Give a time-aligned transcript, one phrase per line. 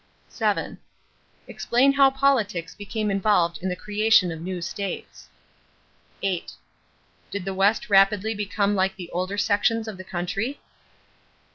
[0.29, 0.79] 7.
[1.47, 5.29] Explain how politics became involved in the creation of new states.
[6.23, 6.53] 8.
[7.29, 10.59] Did the West rapidly become like the older sections of the country?